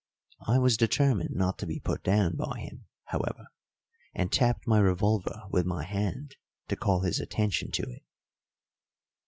[0.47, 3.45] I was determined not to be put down by him, however,
[4.15, 6.37] and tapped my revolver with my hand
[6.69, 8.01] to call his attention to it.